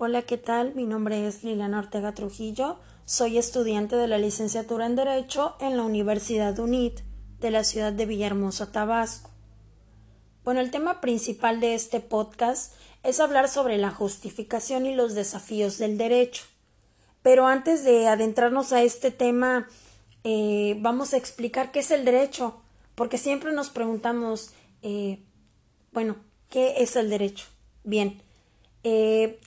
Hola, 0.00 0.22
¿qué 0.22 0.38
tal? 0.38 0.76
Mi 0.76 0.86
nombre 0.86 1.26
es 1.26 1.42
Liliana 1.42 1.80
Ortega 1.80 2.14
Trujillo. 2.14 2.78
Soy 3.04 3.36
estudiante 3.36 3.96
de 3.96 4.06
la 4.06 4.18
licenciatura 4.18 4.86
en 4.86 4.94
Derecho 4.94 5.56
en 5.58 5.76
la 5.76 5.82
Universidad 5.82 6.56
UNIT 6.56 7.00
de 7.40 7.50
la 7.50 7.64
ciudad 7.64 7.92
de 7.92 8.06
Villahermosa, 8.06 8.70
Tabasco. 8.70 9.32
Bueno, 10.44 10.60
el 10.60 10.70
tema 10.70 11.00
principal 11.00 11.58
de 11.58 11.74
este 11.74 11.98
podcast 11.98 12.74
es 13.02 13.18
hablar 13.18 13.48
sobre 13.48 13.76
la 13.76 13.90
justificación 13.90 14.86
y 14.86 14.94
los 14.94 15.16
desafíos 15.16 15.78
del 15.78 15.98
derecho. 15.98 16.44
Pero 17.22 17.48
antes 17.48 17.82
de 17.82 18.06
adentrarnos 18.06 18.72
a 18.72 18.84
este 18.84 19.10
tema, 19.10 19.66
eh, 20.22 20.76
vamos 20.78 21.12
a 21.12 21.16
explicar 21.16 21.72
qué 21.72 21.80
es 21.80 21.90
el 21.90 22.04
derecho, 22.04 22.62
porque 22.94 23.18
siempre 23.18 23.52
nos 23.52 23.70
preguntamos, 23.70 24.52
eh, 24.80 25.24
bueno, 25.90 26.14
¿qué 26.50 26.74
es 26.84 26.94
el 26.94 27.10
derecho? 27.10 27.46
Bien, 27.82 28.22
eh, 28.84 29.40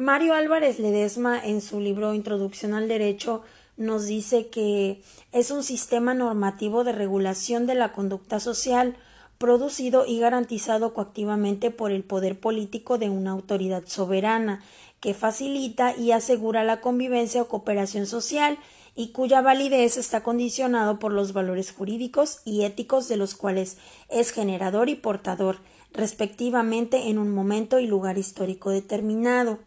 Mario 0.00 0.32
Álvarez 0.32 0.78
Ledesma 0.78 1.38
en 1.38 1.60
su 1.60 1.78
libro 1.78 2.14
Introducción 2.14 2.72
al 2.72 2.88
Derecho 2.88 3.42
nos 3.76 4.06
dice 4.06 4.48
que 4.48 5.02
es 5.30 5.50
un 5.50 5.62
sistema 5.62 6.14
normativo 6.14 6.84
de 6.84 6.92
regulación 6.92 7.66
de 7.66 7.74
la 7.74 7.92
conducta 7.92 8.40
social 8.40 8.96
producido 9.36 10.06
y 10.06 10.18
garantizado 10.18 10.94
coactivamente 10.94 11.70
por 11.70 11.90
el 11.90 12.02
poder 12.02 12.40
político 12.40 12.96
de 12.96 13.10
una 13.10 13.32
autoridad 13.32 13.82
soberana 13.88 14.62
que 15.00 15.12
facilita 15.12 15.94
y 15.94 16.12
asegura 16.12 16.64
la 16.64 16.80
convivencia 16.80 17.42
o 17.42 17.48
cooperación 17.48 18.06
social 18.06 18.56
y 18.96 19.08
cuya 19.08 19.42
validez 19.42 19.98
está 19.98 20.22
condicionado 20.22 20.98
por 20.98 21.12
los 21.12 21.34
valores 21.34 21.72
jurídicos 21.72 22.40
y 22.46 22.64
éticos 22.64 23.06
de 23.08 23.18
los 23.18 23.34
cuales 23.34 23.76
es 24.08 24.30
generador 24.30 24.88
y 24.88 24.94
portador, 24.94 25.58
respectivamente 25.92 27.10
en 27.10 27.18
un 27.18 27.28
momento 27.28 27.78
y 27.78 27.86
lugar 27.86 28.16
histórico 28.16 28.70
determinado. 28.70 29.58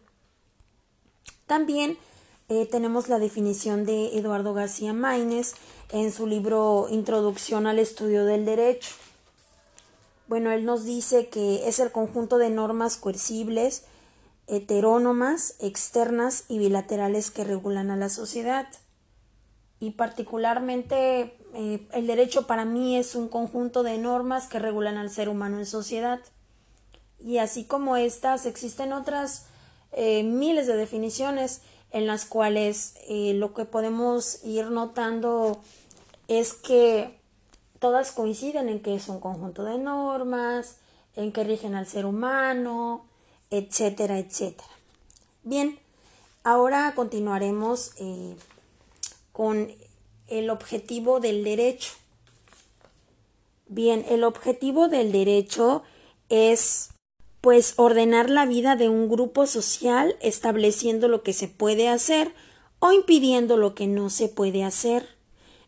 También 1.46 1.98
eh, 2.48 2.66
tenemos 2.70 3.08
la 3.08 3.18
definición 3.18 3.84
de 3.84 4.18
Eduardo 4.18 4.54
García 4.54 4.92
Maínez 4.92 5.54
en 5.90 6.12
su 6.12 6.26
libro 6.26 6.88
Introducción 6.90 7.66
al 7.66 7.78
Estudio 7.78 8.24
del 8.24 8.44
Derecho. 8.44 8.90
Bueno, 10.26 10.52
él 10.52 10.64
nos 10.64 10.84
dice 10.84 11.28
que 11.28 11.68
es 11.68 11.80
el 11.80 11.92
conjunto 11.92 12.38
de 12.38 12.50
normas 12.50 12.96
coercibles, 12.96 13.84
heterónomas, 14.46 15.56
externas 15.60 16.44
y 16.48 16.58
bilaterales 16.58 17.30
que 17.30 17.44
regulan 17.44 17.90
a 17.90 17.96
la 17.96 18.08
sociedad. 18.08 18.66
Y 19.80 19.92
particularmente 19.92 21.36
eh, 21.54 21.86
el 21.92 22.06
derecho 22.06 22.46
para 22.46 22.64
mí 22.64 22.96
es 22.96 23.14
un 23.14 23.28
conjunto 23.28 23.82
de 23.82 23.98
normas 23.98 24.48
que 24.48 24.58
regulan 24.58 24.96
al 24.96 25.10
ser 25.10 25.28
humano 25.28 25.58
en 25.58 25.66
sociedad. 25.66 26.20
Y 27.18 27.38
así 27.38 27.64
como 27.64 27.96
estas, 27.96 28.46
existen 28.46 28.92
otras 28.92 29.46
eh, 29.94 30.22
miles 30.22 30.66
de 30.66 30.76
definiciones 30.76 31.62
en 31.90 32.06
las 32.06 32.24
cuales 32.24 32.94
eh, 33.08 33.32
lo 33.34 33.54
que 33.54 33.64
podemos 33.64 34.44
ir 34.44 34.66
notando 34.66 35.60
es 36.26 36.52
que 36.52 37.16
todas 37.78 38.10
coinciden 38.10 38.68
en 38.68 38.80
que 38.80 38.96
es 38.96 39.08
un 39.08 39.20
conjunto 39.20 39.62
de 39.62 39.78
normas, 39.78 40.78
en 41.14 41.30
que 41.30 41.44
rigen 41.44 41.76
al 41.76 41.86
ser 41.86 42.06
humano, 42.06 43.04
etcétera, 43.50 44.18
etcétera. 44.18 44.68
Bien, 45.44 45.78
ahora 46.42 46.92
continuaremos 46.96 47.92
eh, 47.98 48.36
con 49.32 49.70
el 50.26 50.50
objetivo 50.50 51.20
del 51.20 51.44
derecho. 51.44 51.92
Bien, 53.68 54.04
el 54.08 54.24
objetivo 54.24 54.88
del 54.88 55.12
derecho 55.12 55.84
es 56.28 56.90
pues 57.44 57.74
ordenar 57.76 58.30
la 58.30 58.46
vida 58.46 58.74
de 58.74 58.88
un 58.88 59.06
grupo 59.06 59.46
social 59.46 60.16
estableciendo 60.22 61.08
lo 61.08 61.22
que 61.22 61.34
se 61.34 61.46
puede 61.46 61.90
hacer 61.90 62.32
o 62.78 62.90
impidiendo 62.90 63.58
lo 63.58 63.74
que 63.74 63.86
no 63.86 64.08
se 64.08 64.28
puede 64.28 64.64
hacer. 64.64 65.06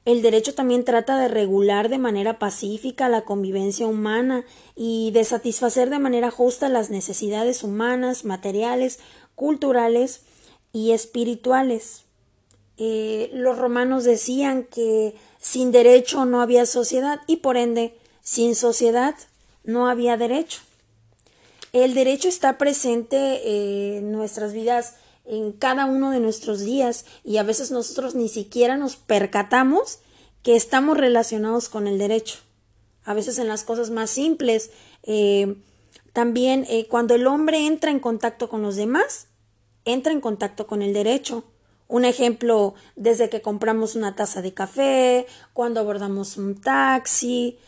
El 0.06 0.22
derecho 0.22 0.54
también 0.54 0.86
trata 0.86 1.18
de 1.18 1.28
regular 1.28 1.90
de 1.90 1.98
manera 1.98 2.38
pacífica 2.38 3.10
la 3.10 3.26
convivencia 3.26 3.86
humana 3.86 4.46
y 4.74 5.10
de 5.10 5.24
satisfacer 5.24 5.90
de 5.90 5.98
manera 5.98 6.30
justa 6.30 6.70
las 6.70 6.88
necesidades 6.88 7.62
humanas, 7.62 8.24
materiales, 8.24 8.98
culturales 9.34 10.22
y 10.72 10.92
espirituales. 10.92 12.04
Eh, 12.78 13.28
los 13.34 13.58
romanos 13.58 14.04
decían 14.04 14.64
que 14.64 15.14
sin 15.38 15.72
derecho 15.72 16.24
no 16.24 16.40
había 16.40 16.64
sociedad 16.64 17.20
y 17.26 17.36
por 17.36 17.58
ende 17.58 17.98
sin 18.22 18.54
sociedad 18.54 19.14
no 19.62 19.88
había 19.88 20.16
derecho. 20.16 20.60
El 21.82 21.92
derecho 21.92 22.28
está 22.28 22.56
presente 22.56 23.16
eh, 23.18 23.98
en 23.98 24.10
nuestras 24.10 24.54
vidas 24.54 24.94
en 25.26 25.52
cada 25.52 25.84
uno 25.84 26.10
de 26.10 26.20
nuestros 26.20 26.60
días 26.60 27.04
y 27.22 27.36
a 27.36 27.42
veces 27.42 27.70
nosotros 27.70 28.14
ni 28.14 28.30
siquiera 28.30 28.78
nos 28.78 28.96
percatamos 28.96 29.98
que 30.42 30.56
estamos 30.56 30.96
relacionados 30.96 31.68
con 31.68 31.86
el 31.86 31.98
derecho. 31.98 32.38
A 33.04 33.12
veces 33.12 33.38
en 33.38 33.46
las 33.46 33.62
cosas 33.62 33.90
más 33.90 34.08
simples. 34.08 34.70
Eh, 35.02 35.56
también 36.14 36.64
eh, 36.70 36.86
cuando 36.88 37.14
el 37.14 37.26
hombre 37.26 37.66
entra 37.66 37.90
en 37.90 38.00
contacto 38.00 38.48
con 38.48 38.62
los 38.62 38.76
demás, 38.76 39.26
entra 39.84 40.14
en 40.14 40.22
contacto 40.22 40.66
con 40.66 40.80
el 40.80 40.94
derecho. 40.94 41.44
Un 41.88 42.06
ejemplo, 42.06 42.72
desde 42.94 43.28
que 43.28 43.42
compramos 43.42 43.96
una 43.96 44.16
taza 44.16 44.40
de 44.40 44.54
café, 44.54 45.26
cuando 45.52 45.80
abordamos 45.80 46.38
un 46.38 46.58
taxi, 46.58 47.58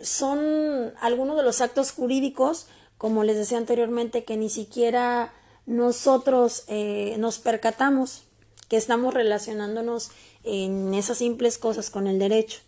son 0.00 0.94
algunos 1.00 1.36
de 1.36 1.42
los 1.42 1.60
actos 1.60 1.90
jurídicos 1.90 2.68
como 3.02 3.24
les 3.24 3.36
decía 3.36 3.58
anteriormente, 3.58 4.22
que 4.22 4.36
ni 4.36 4.48
siquiera 4.48 5.34
nosotros 5.66 6.62
eh, 6.68 7.16
nos 7.18 7.40
percatamos 7.40 8.22
que 8.68 8.76
estamos 8.76 9.12
relacionándonos 9.12 10.12
en 10.44 10.94
esas 10.94 11.18
simples 11.18 11.58
cosas 11.58 11.90
con 11.90 12.06
el 12.06 12.20
derecho. 12.20 12.60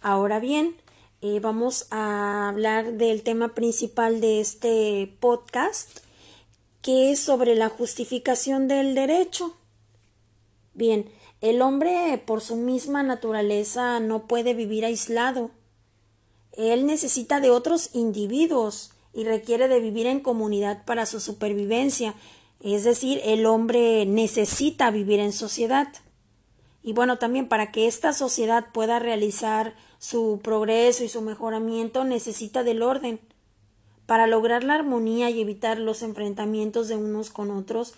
Ahora 0.00 0.38
bien, 0.38 0.76
eh, 1.20 1.40
vamos 1.40 1.88
a 1.90 2.48
hablar 2.48 2.92
del 2.92 3.24
tema 3.24 3.56
principal 3.56 4.20
de 4.20 4.40
este 4.40 5.12
podcast, 5.18 5.98
que 6.80 7.10
es 7.10 7.18
sobre 7.18 7.56
la 7.56 7.68
justificación 7.68 8.68
del 8.68 8.94
derecho. 8.94 9.56
Bien, 10.74 11.10
el 11.40 11.60
hombre 11.60 12.22
por 12.24 12.40
su 12.40 12.54
misma 12.54 13.02
naturaleza 13.02 13.98
no 13.98 14.28
puede 14.28 14.54
vivir 14.54 14.84
aislado 14.84 15.50
él 16.58 16.86
necesita 16.86 17.40
de 17.40 17.50
otros 17.50 17.90
individuos 17.94 18.90
y 19.14 19.24
requiere 19.24 19.68
de 19.68 19.80
vivir 19.80 20.06
en 20.06 20.20
comunidad 20.20 20.84
para 20.84 21.06
su 21.06 21.20
supervivencia. 21.20 22.14
Es 22.60 22.84
decir, 22.84 23.20
el 23.24 23.46
hombre 23.46 24.04
necesita 24.06 24.90
vivir 24.90 25.20
en 25.20 25.32
sociedad. 25.32 25.88
Y 26.82 26.92
bueno, 26.92 27.16
también 27.18 27.48
para 27.48 27.70
que 27.70 27.86
esta 27.86 28.12
sociedad 28.12 28.66
pueda 28.72 28.98
realizar 28.98 29.74
su 29.98 30.40
progreso 30.42 31.04
y 31.04 31.08
su 31.08 31.22
mejoramiento 31.22 32.04
necesita 32.04 32.64
del 32.64 32.82
orden. 32.82 33.20
Para 34.06 34.26
lograr 34.26 34.64
la 34.64 34.74
armonía 34.74 35.30
y 35.30 35.40
evitar 35.40 35.78
los 35.78 36.02
enfrentamientos 36.02 36.88
de 36.88 36.96
unos 36.96 37.30
con 37.30 37.50
otros, 37.50 37.94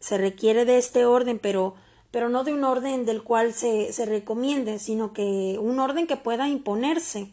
se 0.00 0.16
requiere 0.16 0.64
de 0.64 0.78
este 0.78 1.04
orden, 1.04 1.38
pero, 1.38 1.74
pero 2.10 2.28
no 2.28 2.44
de 2.44 2.54
un 2.54 2.64
orden 2.64 3.04
del 3.04 3.22
cual 3.22 3.52
se, 3.52 3.92
se 3.92 4.06
recomiende, 4.06 4.78
sino 4.78 5.12
que 5.12 5.58
un 5.60 5.78
orden 5.78 6.06
que 6.06 6.16
pueda 6.16 6.48
imponerse. 6.48 7.32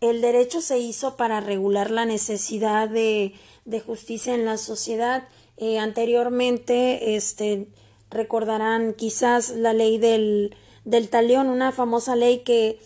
El 0.00 0.20
derecho 0.20 0.60
se 0.60 0.78
hizo 0.78 1.16
para 1.16 1.40
regular 1.40 1.90
la 1.90 2.04
necesidad 2.04 2.88
de, 2.88 3.34
de 3.64 3.80
justicia 3.80 4.34
en 4.34 4.44
la 4.44 4.58
sociedad. 4.58 5.28
Eh, 5.56 5.78
anteriormente, 5.78 7.16
este, 7.16 7.68
recordarán 8.10 8.94
quizás 8.94 9.50
la 9.50 9.72
ley 9.72 9.98
del, 9.98 10.54
del 10.84 11.08
talión, 11.08 11.48
una 11.48 11.72
famosa 11.72 12.14
ley 12.14 12.40
que 12.40 12.78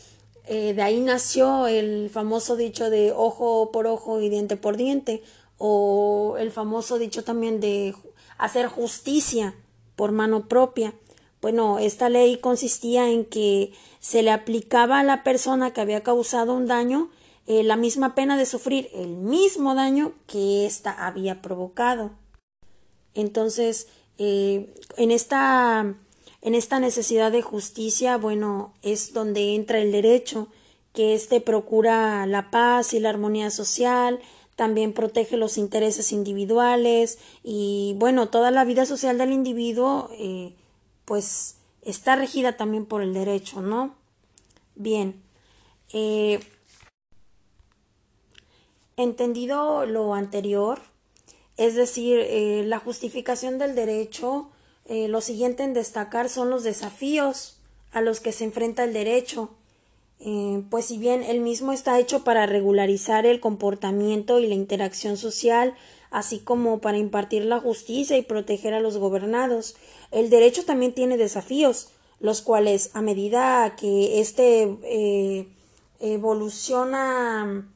eh, 0.46 0.72
de 0.74 0.82
ahí 0.82 1.00
nació 1.00 1.66
el 1.66 2.10
famoso 2.10 2.56
dicho 2.56 2.90
de 2.90 3.12
ojo 3.12 3.70
por 3.72 3.86
ojo 3.86 4.20
y 4.20 4.28
diente 4.28 4.56
por 4.56 4.76
diente, 4.76 5.22
o 5.58 6.36
el 6.38 6.50
famoso 6.50 6.98
dicho 6.98 7.22
también 7.22 7.60
de 7.60 7.94
hacer 8.38 8.66
justicia 8.66 9.54
por 9.96 10.12
mano 10.12 10.48
propia. 10.48 10.94
Bueno, 11.40 11.78
esta 11.78 12.08
ley 12.08 12.38
consistía 12.38 13.10
en 13.10 13.24
que 13.24 13.72
se 13.98 14.22
le 14.22 14.30
aplicaba 14.30 15.00
a 15.00 15.04
la 15.04 15.22
persona 15.22 15.72
que 15.72 15.80
había 15.80 16.02
causado 16.02 16.54
un 16.54 16.66
daño 16.66 17.10
eh, 17.46 17.62
la 17.62 17.76
misma 17.76 18.14
pena 18.14 18.36
de 18.36 18.46
sufrir 18.46 18.88
el 18.94 19.08
mismo 19.08 19.74
daño 19.74 20.12
que 20.26 20.66
ésta 20.66 21.06
había 21.06 21.42
provocado. 21.42 22.12
Entonces, 23.14 23.88
eh, 24.18 24.72
en 24.96 25.10
esta 25.10 25.94
en 26.42 26.54
esta 26.54 26.80
necesidad 26.80 27.32
de 27.32 27.42
justicia, 27.42 28.16
bueno, 28.16 28.72
es 28.82 29.12
donde 29.12 29.54
entra 29.54 29.78
el 29.78 29.92
derecho, 29.92 30.48
que 30.94 31.14
éste 31.14 31.40
procura 31.40 32.26
la 32.26 32.50
paz 32.50 32.94
y 32.94 33.00
la 33.00 33.10
armonía 33.10 33.50
social, 33.50 34.20
también 34.56 34.92
protege 34.92 35.36
los 35.36 35.58
intereses 35.58 36.12
individuales 36.12 37.18
y, 37.42 37.94
bueno, 37.98 38.28
toda 38.28 38.50
la 38.50 38.64
vida 38.64 38.86
social 38.86 39.18
del 39.18 39.32
individuo, 39.32 40.10
eh, 40.12 40.54
pues 41.10 41.56
está 41.82 42.14
regida 42.14 42.56
también 42.56 42.86
por 42.86 43.02
el 43.02 43.12
derecho, 43.12 43.62
¿no? 43.62 43.96
Bien. 44.76 45.20
Eh, 45.92 46.38
entendido 48.96 49.86
lo 49.86 50.14
anterior, 50.14 50.78
Es 51.56 51.74
decir, 51.74 52.20
eh, 52.20 52.62
la 52.64 52.78
justificación 52.78 53.58
del 53.58 53.74
derecho, 53.74 54.50
eh, 54.84 55.08
lo 55.08 55.20
siguiente 55.20 55.64
en 55.64 55.74
destacar 55.74 56.28
son 56.28 56.48
los 56.48 56.62
desafíos 56.62 57.58
a 57.90 58.00
los 58.02 58.20
que 58.20 58.30
se 58.30 58.44
enfrenta 58.44 58.84
el 58.84 58.92
derecho. 58.92 59.50
Pues 60.70 60.84
si 60.84 60.98
bien 60.98 61.24
el 61.24 61.40
mismo 61.40 61.72
está 61.72 61.98
hecho 61.98 62.22
para 62.22 62.46
regularizar 62.46 63.26
el 63.26 63.40
comportamiento 63.40 64.38
y 64.38 64.46
la 64.46 64.54
interacción 64.54 65.16
social, 65.16 65.74
así 66.10 66.40
como 66.40 66.80
para 66.80 66.98
impartir 66.98 67.44
la 67.44 67.60
justicia 67.60 68.16
y 68.16 68.22
proteger 68.22 68.74
a 68.74 68.80
los 68.80 68.96
gobernados, 68.96 69.76
el 70.10 70.30
derecho 70.30 70.64
también 70.64 70.92
tiene 70.92 71.16
desafíos, 71.16 71.90
los 72.18 72.42
cuales 72.42 72.90
a 72.94 73.02
medida 73.02 73.76
que 73.76 74.20
éste 74.20 74.76
evoluciona, 76.00 77.68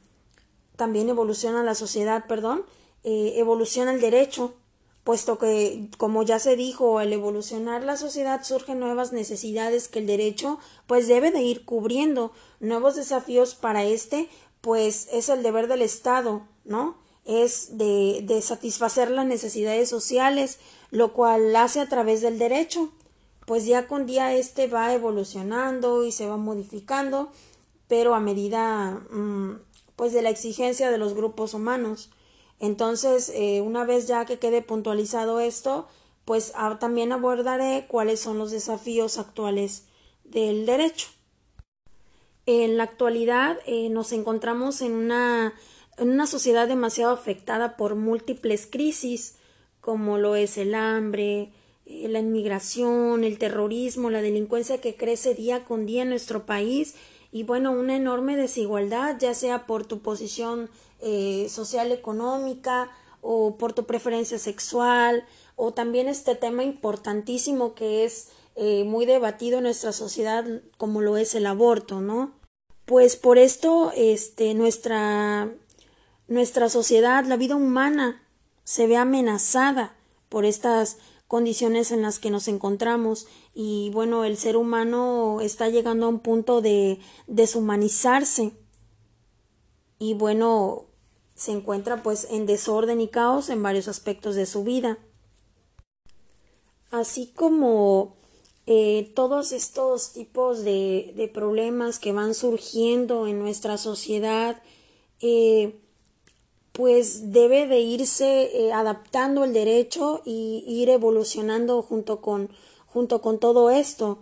también 0.75 1.09
evoluciona 1.09 1.63
la 1.63 1.75
sociedad, 1.75 2.25
perdón, 2.27 2.63
eh, 3.03 3.33
evoluciona 3.37 3.93
el 3.93 4.01
derecho, 4.01 4.55
puesto 5.03 5.37
que, 5.37 5.89
como 5.97 6.23
ya 6.23 6.39
se 6.39 6.55
dijo, 6.55 6.97
al 6.97 7.13
evolucionar 7.13 7.83
la 7.83 7.97
sociedad 7.97 8.43
surgen 8.43 8.79
nuevas 8.79 9.13
necesidades 9.13 9.87
que 9.87 9.99
el 9.99 10.07
derecho 10.07 10.57
pues 10.87 11.07
debe 11.07 11.29
de 11.29 11.43
ir 11.43 11.63
cubriendo, 11.63 12.31
nuevos 12.59 12.95
desafíos 12.95 13.53
para 13.53 13.83
este, 13.83 14.27
pues 14.61 15.07
es 15.11 15.29
el 15.29 15.43
deber 15.43 15.67
del 15.67 15.83
Estado, 15.83 16.41
¿no? 16.63 16.97
Es 17.25 17.77
de, 17.77 18.21
de 18.23 18.41
satisfacer 18.41 19.11
las 19.11 19.25
necesidades 19.25 19.89
sociales, 19.89 20.59
lo 20.91 21.13
cual 21.13 21.55
hace 21.55 21.79
a 21.79 21.89
través 21.89 22.21
del 22.21 22.37
derecho, 22.37 22.91
pues 23.45 23.65
ya 23.65 23.87
con 23.87 24.05
día 24.05 24.33
este 24.33 24.67
va 24.67 24.93
evolucionando 24.93 26.05
y 26.05 26.11
se 26.11 26.27
va 26.27 26.37
modificando 26.37 27.31
pero 27.87 28.15
a 28.15 28.19
medida 28.19 28.91
mm, 29.11 29.59
pues 29.95 30.13
de 30.13 30.21
la 30.21 30.29
exigencia 30.29 30.91
de 30.91 30.97
los 30.97 31.13
grupos 31.13 31.53
humanos. 31.53 32.09
Entonces, 32.59 33.31
eh, 33.33 33.61
una 33.61 33.85
vez 33.85 34.07
ya 34.07 34.25
que 34.25 34.39
quede 34.39 34.61
puntualizado 34.61 35.39
esto, 35.39 35.87
pues 36.23 36.53
también 36.79 37.11
abordaré 37.11 37.85
cuáles 37.87 38.19
son 38.19 38.37
los 38.37 38.51
desafíos 38.51 39.17
actuales 39.19 39.83
del 40.23 40.65
derecho. 40.65 41.07
En 42.47 42.77
la 42.77 42.83
actualidad 42.83 43.57
eh, 43.65 43.89
nos 43.89 44.11
encontramos 44.11 44.81
en 44.81 44.93
una, 44.93 45.53
en 45.97 46.09
una 46.09 46.27
sociedad 46.27 46.67
demasiado 46.67 47.13
afectada 47.13 47.77
por 47.77 47.95
múltiples 47.95 48.67
crisis, 48.67 49.35
como 49.81 50.17
lo 50.17 50.35
es 50.35 50.57
el 50.57 50.75
hambre, 50.75 51.51
eh, 51.85 52.07
la 52.09 52.19
inmigración, 52.19 53.23
el 53.23 53.37
terrorismo, 53.37 54.09
la 54.09 54.21
delincuencia 54.21 54.81
que 54.81 54.95
crece 54.95 55.35
día 55.35 55.63
con 55.63 55.85
día 55.85 56.01
en 56.01 56.09
nuestro 56.09 56.45
país 56.45 56.95
y 57.31 57.43
bueno, 57.43 57.71
una 57.71 57.95
enorme 57.95 58.35
desigualdad, 58.35 59.17
ya 59.19 59.33
sea 59.33 59.65
por 59.67 59.85
tu 59.85 59.99
posición 59.99 60.69
eh, 61.01 61.47
social 61.49 61.91
económica 61.91 62.89
o 63.21 63.57
por 63.57 63.73
tu 63.73 63.85
preferencia 63.85 64.39
sexual 64.39 65.25
o 65.55 65.73
también 65.73 66.07
este 66.07 66.35
tema 66.35 66.63
importantísimo 66.63 67.75
que 67.75 68.05
es 68.05 68.29
eh, 68.55 68.85
muy 68.85 69.05
debatido 69.05 69.57
en 69.57 69.65
nuestra 69.65 69.91
sociedad 69.91 70.45
como 70.77 71.01
lo 71.01 71.17
es 71.17 71.35
el 71.35 71.45
aborto, 71.45 72.01
¿no? 72.01 72.31
Pues 72.85 73.15
por 73.15 73.37
esto 73.37 73.91
este 73.95 74.53
nuestra 74.53 75.51
nuestra 76.27 76.69
sociedad, 76.69 77.25
la 77.25 77.37
vida 77.37 77.55
humana 77.55 78.21
se 78.63 78.87
ve 78.87 78.97
amenazada 78.97 79.95
por 80.29 80.45
estas 80.45 80.97
condiciones 81.27 81.91
en 81.91 82.01
las 82.01 82.19
que 82.19 82.29
nos 82.29 82.47
encontramos 82.47 83.27
y 83.53 83.89
bueno, 83.93 84.25
el 84.25 84.37
ser 84.37 84.57
humano 84.57 85.39
está 85.41 85.69
llegando 85.69 86.05
a 86.05 86.09
un 86.09 86.19
punto 86.19 86.61
de 86.61 86.99
deshumanizarse 87.27 88.53
y 89.97 90.13
bueno, 90.13 90.85
se 91.35 91.51
encuentra 91.51 92.03
pues 92.03 92.27
en 92.29 92.45
desorden 92.45 93.01
y 93.01 93.07
caos 93.07 93.49
en 93.49 93.61
varios 93.63 93.87
aspectos 93.87 94.35
de 94.35 94.45
su 94.45 94.63
vida. 94.63 94.97
Así 96.91 97.31
como 97.35 98.15
eh, 98.67 99.11
todos 99.15 99.51
estos 99.51 100.13
tipos 100.13 100.63
de, 100.63 101.29
problemas 101.33 101.99
que 101.99 102.13
van 102.13 102.33
surgiendo 102.33 103.27
en 103.27 103.39
nuestra 103.39 103.77
sociedad, 103.77 104.61
eh, 105.21 105.79
pues 106.75 107.31
debe 107.31 107.67
de 107.67 107.79
irse 107.79 108.51
eh, 108.53 108.73
adaptando 108.73 109.45
el 109.45 109.53
derecho 109.53 110.21
y 110.25 110.63
ir 110.67 110.89
evolucionando 110.89 111.81
junto 111.81 112.21
con, 112.21 112.49
junto 112.85 113.21
con 113.21 113.39
todo 113.39 113.69
esto. 113.69 114.19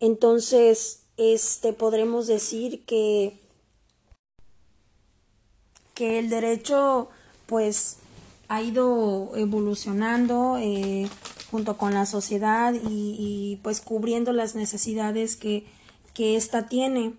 Entonces, 0.00 1.04
este 1.16 1.72
podremos 1.72 2.26
decir 2.26 2.84
que 2.84 3.40
que 5.94 6.18
el 6.18 6.30
derecho 6.30 7.08
pues 7.46 7.98
ha 8.48 8.62
ido 8.62 9.32
evolucionando 9.36 10.56
eh, 10.58 11.08
junto 11.50 11.76
con 11.76 11.94
la 11.94 12.06
sociedad 12.06 12.74
y, 12.74 13.58
pues 13.62 13.80
cubriendo 13.80 14.32
las 14.32 14.54
necesidades 14.54 15.36
que, 15.36 15.64
que 16.14 16.36
ésta 16.36 16.66
tiene. 16.66 17.12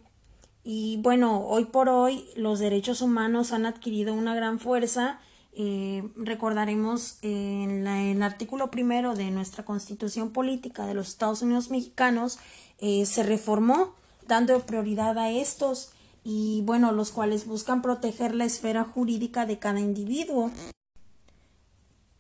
Y 0.64 0.98
bueno, 0.98 1.46
hoy 1.46 1.66
por 1.66 1.90
hoy 1.90 2.26
los 2.36 2.60
derechos 2.60 3.02
humanos 3.02 3.52
han 3.52 3.66
adquirido 3.66 4.14
una 4.14 4.34
gran 4.34 4.60
fuerza. 4.60 5.20
Eh, 5.56 6.10
recordaremos 6.16 7.18
en 7.22 7.86
el 7.86 8.24
artículo 8.24 8.72
primero 8.72 9.14
de 9.14 9.30
nuestra 9.30 9.66
Constitución 9.66 10.32
Política 10.32 10.86
de 10.88 10.96
los 10.96 11.10
Estados 11.10 11.42
Unidos 11.44 11.70
Mexicanos 11.70 12.40
eh, 12.80 13.06
se 13.06 13.22
reformó 13.22 13.94
dando 14.28 14.60
prioridad 14.62 15.18
a 15.20 15.30
estos 15.30 15.92
y 16.24 16.62
bueno, 16.64 16.92
los 16.92 17.12
cuales 17.12 17.46
buscan 17.46 17.82
proteger 17.82 18.34
la 18.34 18.46
esfera 18.46 18.84
jurídica 18.84 19.46
de 19.46 19.60
cada 19.60 19.80
individuo. 19.80 20.50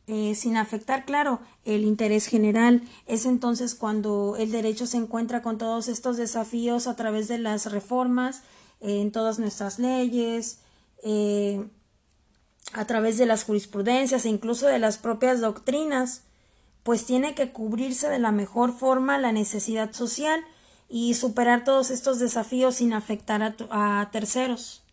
Eh, 0.05 0.35
sin 0.35 0.57
afectar, 0.57 1.05
claro, 1.05 1.39
el 1.63 1.85
interés 1.85 2.27
general. 2.27 2.81
Es 3.05 3.25
entonces 3.25 3.73
cuando 3.73 4.35
el 4.37 4.51
derecho 4.51 4.85
se 4.85 4.97
encuentra 4.97 5.41
con 5.41 5.57
todos 5.57 5.87
estos 5.87 6.17
desafíos 6.17 6.87
a 6.87 6.95
través 6.97 7.29
de 7.29 7.37
las 7.37 7.71
reformas 7.71 8.41
eh, 8.81 8.99
en 8.99 9.13
todas 9.13 9.39
nuestras 9.39 9.79
leyes, 9.79 10.59
eh, 11.03 11.65
a 12.73 12.85
través 12.85 13.17
de 13.17 13.25
las 13.25 13.45
jurisprudencias 13.45 14.25
e 14.25 14.29
incluso 14.29 14.67
de 14.67 14.79
las 14.79 14.97
propias 14.97 15.39
doctrinas, 15.39 16.23
pues 16.83 17.05
tiene 17.05 17.33
que 17.33 17.53
cubrirse 17.53 18.09
de 18.09 18.19
la 18.19 18.33
mejor 18.33 18.73
forma 18.77 19.17
la 19.17 19.31
necesidad 19.31 19.93
social 19.93 20.41
y 20.89 21.13
superar 21.13 21.63
todos 21.63 21.91
estos 21.91 22.19
desafíos 22.19 22.75
sin 22.75 22.91
afectar 22.91 23.41
a, 23.41 24.01
a 24.01 24.11
terceros. 24.11 24.83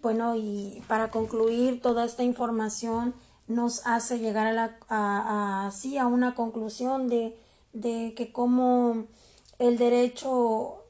Bueno, 0.00 0.34
y 0.34 0.82
para 0.88 1.10
concluir 1.10 1.80
toda 1.80 2.04
esta 2.04 2.24
información, 2.24 3.14
nos 3.48 3.86
hace 3.86 4.18
llegar 4.18 4.46
a, 4.46 4.52
la, 4.52 4.78
a, 4.88 5.66
así 5.66 5.98
a 5.98 6.06
una 6.06 6.34
conclusión 6.34 7.08
de, 7.08 7.36
de 7.72 8.14
que 8.16 8.30
como 8.32 9.06
el 9.58 9.78
derecho 9.78 10.84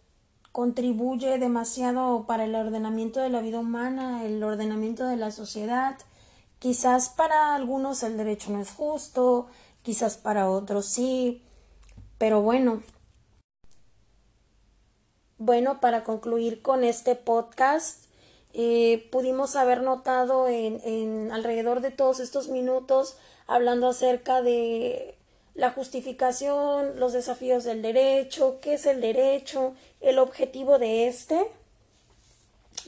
contribuye 0.52 1.38
demasiado 1.38 2.26
para 2.26 2.44
el 2.44 2.54
ordenamiento 2.54 3.20
de 3.20 3.30
la 3.30 3.40
vida 3.40 3.60
humana, 3.60 4.24
el 4.24 4.42
ordenamiento 4.42 5.06
de 5.06 5.16
la 5.16 5.30
sociedad. 5.30 5.96
Quizás 6.58 7.10
para 7.10 7.54
algunos 7.54 8.02
el 8.02 8.16
derecho 8.16 8.50
no 8.50 8.60
es 8.60 8.72
justo, 8.72 9.46
quizás 9.82 10.16
para 10.16 10.50
otros 10.50 10.86
sí, 10.86 11.42
pero 12.18 12.42
bueno. 12.42 12.82
Bueno, 15.38 15.80
para 15.80 16.02
concluir 16.02 16.62
con 16.62 16.82
este 16.82 17.14
podcast, 17.14 18.07
eh, 18.60 19.08
pudimos 19.12 19.54
haber 19.54 19.82
notado 19.82 20.48
en, 20.48 21.30
alrededor 21.30 21.80
de 21.80 21.92
todos 21.92 22.18
estos 22.18 22.48
minutos 22.48 23.16
hablando 23.46 23.86
acerca 23.86 24.42
de 24.42 25.16
la 25.54 25.70
justificación, 25.70 26.98
los 26.98 27.12
desafíos 27.12 27.62
del 27.62 27.82
derecho, 27.82 28.58
qué 28.60 28.74
es 28.74 28.86
el 28.86 29.00
derecho, 29.00 29.74
el 30.00 30.18
objetivo 30.18 30.80
de 30.80 31.06
este. 31.06 31.40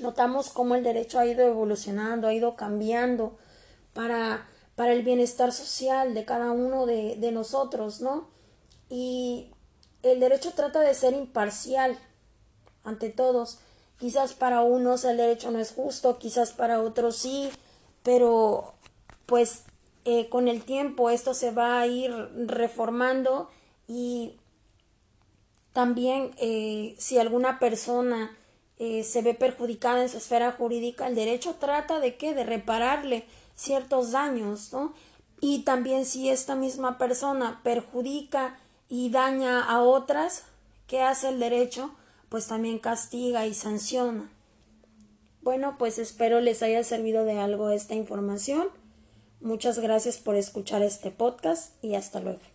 Notamos 0.00 0.48
cómo 0.48 0.74
el 0.74 0.82
derecho 0.82 1.20
ha 1.20 1.26
ido 1.26 1.46
evolucionando, 1.46 2.26
ha 2.26 2.34
ido 2.34 2.56
cambiando 2.56 3.38
para, 3.94 4.48
para 4.74 4.92
el 4.92 5.04
bienestar 5.04 5.52
social 5.52 6.14
de 6.14 6.24
cada 6.24 6.50
uno 6.50 6.84
de 6.84 7.30
nosotros, 7.30 8.00
¿no? 8.00 8.26
Y 8.88 9.52
el 10.02 10.18
derecho 10.18 10.50
trata 10.52 10.80
de 10.80 10.94
ser 10.94 11.12
imparcial 11.12 11.96
ante 12.82 13.08
todos 13.08 13.60
Quizás 14.00 14.32
para 14.32 14.62
unos 14.62 15.04
el 15.04 15.18
derecho 15.18 15.50
no 15.50 15.58
es 15.58 15.72
justo, 15.72 16.18
quizás 16.18 16.52
para 16.52 16.80
otros 16.80 17.16
sí, 17.16 17.50
pero 18.02 18.72
pues 19.26 19.64
eh, 20.06 20.30
con 20.30 20.48
el 20.48 20.62
tiempo 20.62 21.10
esto 21.10 21.34
se 21.34 21.50
va 21.50 21.78
a 21.78 21.86
ir 21.86 22.10
reformando 22.46 23.50
y 23.86 24.36
también 25.74 26.30
eh, 26.38 26.96
si 26.98 27.18
alguna 27.18 27.58
persona 27.58 28.34
eh, 28.78 29.04
se 29.04 29.20
ve 29.20 29.34
perjudicada 29.34 30.00
en 30.00 30.08
su 30.08 30.16
esfera 30.16 30.52
jurídica, 30.52 31.06
el 31.06 31.14
derecho 31.14 31.56
trata 31.60 32.00
de 32.00 32.16
qué? 32.16 32.34
De 32.34 32.44
repararle 32.44 33.26
ciertos 33.54 34.12
daños, 34.12 34.72
¿no? 34.72 34.94
Y 35.42 35.64
también 35.64 36.06
si 36.06 36.30
esta 36.30 36.54
misma 36.54 36.96
persona 36.96 37.60
perjudica 37.62 38.58
y 38.88 39.10
daña 39.10 39.62
a 39.62 39.82
otras, 39.82 40.44
¿qué 40.86 41.02
hace 41.02 41.28
el 41.28 41.38
derecho? 41.38 41.90
Pues 42.30 42.46
también 42.46 42.78
castiga 42.78 43.46
y 43.46 43.52
sanciona. 43.52 44.30
Bueno, 45.42 45.76
pues 45.78 45.98
espero 45.98 46.40
les 46.40 46.62
haya 46.62 46.82
servido 46.84 47.24
de 47.24 47.38
algo 47.38 47.68
esta 47.70 47.94
información. 47.94 48.68
Muchas 49.40 49.78
gracias 49.78 50.18
por 50.18 50.36
escuchar 50.36 50.82
este 50.82 51.10
podcast 51.10 51.72
y 51.84 51.94
hasta 51.94 52.20
luego. 52.20 52.49